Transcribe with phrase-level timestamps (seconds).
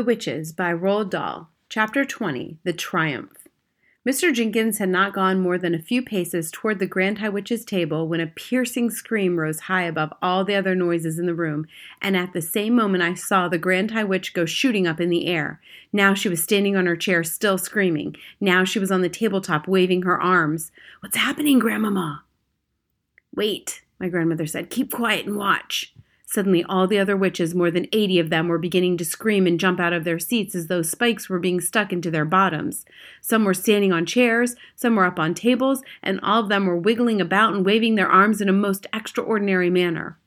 [0.00, 3.46] The Witches by Roald Dahl, Chapter 20 The Triumph.
[4.08, 4.32] Mr.
[4.32, 8.08] Jenkins had not gone more than a few paces toward the Grand High Witch's table
[8.08, 11.66] when a piercing scream rose high above all the other noises in the room,
[12.00, 15.10] and at the same moment I saw the Grand High Witch go shooting up in
[15.10, 15.60] the air.
[15.92, 18.16] Now she was standing on her chair, still screaming.
[18.40, 20.72] Now she was on the tabletop, waving her arms.
[21.00, 22.22] What's happening, Grandmama?
[23.36, 24.70] Wait, my grandmother said.
[24.70, 25.92] Keep quiet and watch.
[26.32, 29.58] Suddenly, all the other witches, more than eighty of them, were beginning to scream and
[29.58, 32.84] jump out of their seats as though spikes were being stuck into their bottoms.
[33.20, 36.76] Some were standing on chairs, some were up on tables, and all of them were
[36.76, 40.18] wiggling about and waving their arms in a most extraordinary manner.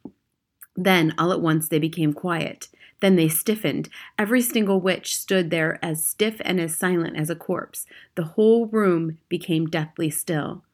[0.75, 2.67] Then, all at once, they became quiet.
[2.99, 3.87] Then they stiffened.
[4.19, 7.85] Every single witch stood there as stiff and as silent as a corpse.
[8.15, 10.65] The whole room became deathly still.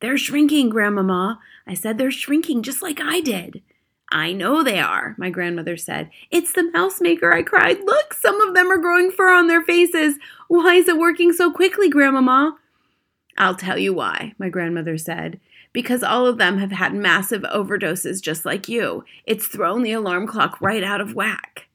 [0.00, 1.38] They're shrinking, Grandmama.
[1.66, 3.60] I said they're shrinking just like I did.
[4.12, 6.10] I know they are, my grandmother said.
[6.30, 7.78] It's the mouse maker, I cried.
[7.84, 10.16] Look, some of them are growing fur on their faces.
[10.48, 12.58] Why is it working so quickly, Grandmama?
[13.38, 15.38] I'll tell you why, my grandmother said.
[15.72, 19.04] Because all of them have had massive overdoses just like you.
[19.24, 21.68] It's thrown the alarm clock right out of whack.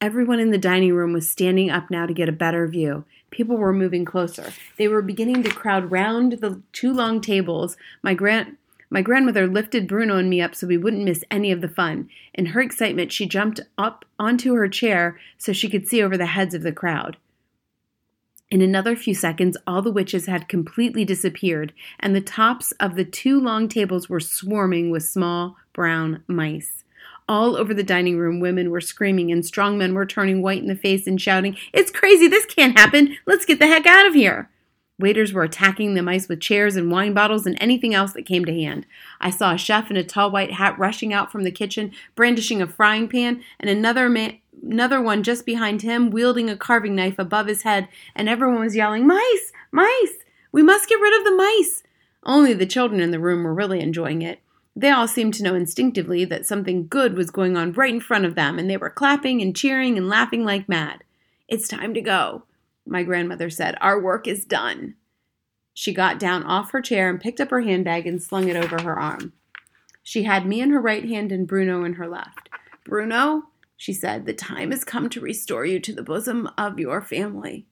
[0.00, 3.04] Everyone in the dining room was standing up now to get a better view.
[3.30, 4.52] People were moving closer.
[4.76, 7.76] They were beginning to crowd round the two long tables.
[8.02, 8.56] My grand
[8.94, 12.08] my grandmother lifted Bruno and me up so we wouldn't miss any of the fun.
[12.32, 16.26] In her excitement, she jumped up onto her chair so she could see over the
[16.26, 17.16] heads of the crowd.
[18.52, 23.04] In another few seconds, all the witches had completely disappeared, and the tops of the
[23.04, 26.84] two long tables were swarming with small brown mice.
[27.28, 30.68] All over the dining room, women were screaming, and strong men were turning white in
[30.68, 32.28] the face and shouting, It's crazy!
[32.28, 33.16] This can't happen!
[33.26, 34.50] Let's get the heck out of here!
[34.98, 38.44] Waiters were attacking the mice with chairs and wine bottles and anything else that came
[38.44, 38.86] to hand.
[39.20, 42.62] I saw a chef in a tall white hat rushing out from the kitchen, brandishing
[42.62, 47.18] a frying pan, and another man, another one just behind him, wielding a carving knife
[47.18, 49.52] above his head, and everyone was yelling, Mice!
[49.72, 50.18] Mice!
[50.52, 51.82] We must get rid of the mice!
[52.22, 54.38] Only the children in the room were really enjoying it.
[54.76, 58.26] They all seemed to know instinctively that something good was going on right in front
[58.26, 61.02] of them, and they were clapping and cheering and laughing like mad.
[61.48, 62.44] It's time to go
[62.86, 63.76] my grandmother said.
[63.80, 64.94] Our work is done.
[65.72, 68.82] She got down off her chair and picked up her handbag and slung it over
[68.82, 69.32] her arm.
[70.02, 72.48] She had me in her right hand and Bruno in her left.
[72.84, 73.44] Bruno,
[73.76, 77.66] she said, the time has come to restore you to the bosom of your family.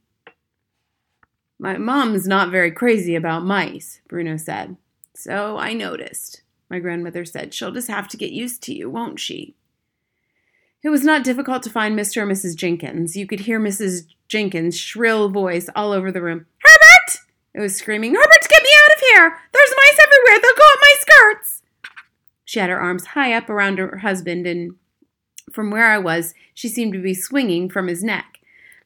[1.59, 4.77] My mom's not very crazy about mice, Bruno said.
[5.15, 6.43] So I noticed.
[6.69, 9.55] My grandmother said, She'll just have to get used to you, won't she?
[10.83, 12.23] It was not difficult to find Mr.
[12.23, 12.57] and Mrs.
[12.57, 13.17] Jenkins.
[13.17, 14.07] You could hear Mrs.
[14.33, 16.47] Jenkins' shrill voice all over the room.
[16.63, 17.21] Herbert!
[17.53, 19.39] It was screaming, Herbert, get me out of here!
[19.53, 20.41] There's mice everywhere!
[20.41, 21.63] They'll go up my skirts!
[22.47, 24.77] She had her arms high up around her husband, and
[25.53, 28.39] from where I was, she seemed to be swinging from his neck.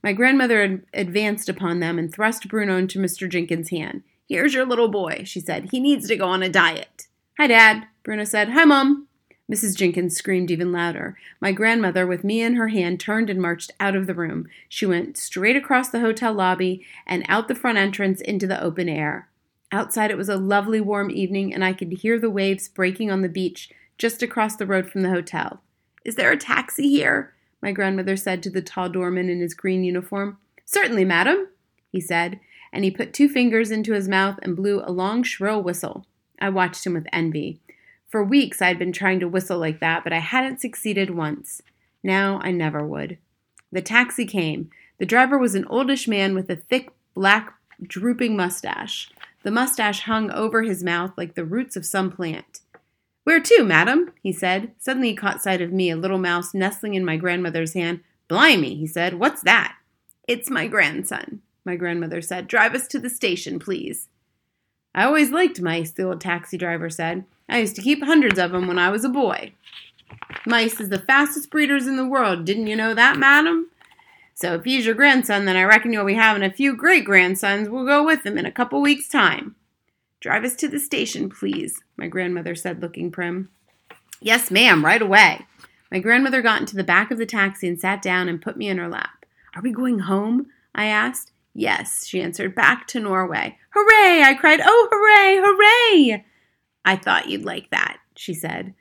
[0.02, 3.30] My grandmother advanced upon them and thrust Bruno into Mr.
[3.30, 4.02] Jenkins' hand.
[4.28, 5.68] Here's your little boy, she said.
[5.70, 7.06] He needs to go on a diet.
[7.38, 8.48] Hi, Dad, Bruno said.
[8.48, 9.05] Hi, Mom.
[9.50, 9.76] Mrs.
[9.76, 11.16] Jenkins screamed even louder.
[11.40, 14.48] My grandmother, with me in her hand, turned and marched out of the room.
[14.68, 18.88] She went straight across the hotel lobby and out the front entrance into the open
[18.88, 19.28] air.
[19.70, 23.22] Outside it was a lovely warm evening, and I could hear the waves breaking on
[23.22, 25.62] the beach just across the road from the hotel.
[26.04, 27.32] Is there a taxi here?
[27.62, 30.38] My grandmother said to the tall doorman in his green uniform.
[30.64, 31.48] Certainly, madam,
[31.90, 32.40] he said,
[32.72, 36.04] and he put two fingers into his mouth and blew a long, shrill whistle.
[36.40, 37.60] I watched him with envy.
[38.08, 41.62] For weeks I had been trying to whistle like that, but I hadn't succeeded once.
[42.02, 43.18] Now I never would.
[43.72, 44.70] The taxi came.
[44.98, 49.10] The driver was an oldish man with a thick, black, drooping mustache.
[49.42, 52.60] The mustache hung over his mouth like the roots of some plant.
[53.24, 54.12] Where to, madam?
[54.22, 54.72] he said.
[54.78, 58.00] Suddenly he caught sight of me, a little mouse nestling in my grandmother's hand.
[58.28, 59.14] Blimey, he said.
[59.14, 59.76] What's that?
[60.28, 62.48] It's my grandson, my grandmother said.
[62.48, 64.08] Drive us to the station, please.
[64.94, 67.24] I always liked mice, the old taxi driver said.
[67.48, 69.52] I used to keep hundreds of them when I was a boy.
[70.46, 72.44] Mice is the fastest breeders in the world.
[72.44, 73.70] Didn't you know that, madam?
[74.34, 77.68] So if he's your grandson, then I reckon you'll be having a few great grandsons.
[77.68, 79.56] We'll go with him in a couple weeks' time.
[80.20, 83.50] Drive us to the station, please, my grandmother said, looking prim.
[84.20, 85.46] Yes, ma'am, right away.
[85.90, 88.68] My grandmother got into the back of the taxi and sat down and put me
[88.68, 89.24] in her lap.
[89.54, 90.46] Are we going home?
[90.74, 91.32] I asked.
[91.54, 93.56] Yes, she answered, back to Norway.
[93.70, 94.22] Hooray!
[94.22, 94.60] I cried.
[94.62, 96.24] Oh, hooray, hooray!
[96.86, 98.72] I thought you'd like that, she said.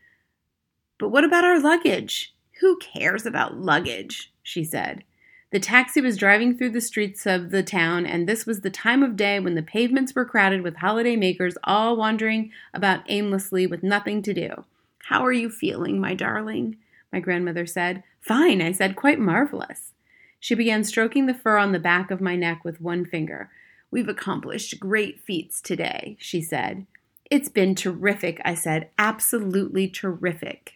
[1.00, 2.34] But what about our luggage?
[2.62, 4.32] Who cares about luggage?
[4.44, 5.04] she said.
[5.52, 9.02] The taxi was driving through the streets of the town, and this was the time
[9.02, 13.82] of day when the pavements were crowded with holiday makers all wandering about aimlessly with
[13.82, 14.66] nothing to do.
[15.06, 16.78] How are you feeling, my darling?
[17.12, 18.04] My grandmother said.
[18.22, 19.94] Fine, I said, quite marvelous.
[20.40, 23.50] She began stroking the fur on the back of my neck with one finger.
[23.90, 26.86] We've accomplished great feats today, she said.
[27.32, 28.90] It's been terrific, I said.
[28.98, 30.76] Absolutely terrific.